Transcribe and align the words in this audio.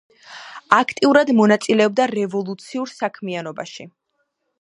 აქტიურად 0.77 1.31
მონაწილეობდა 1.39 2.07
რევოლუციურ 2.13 2.91
საქმიანობაში. 2.95 3.87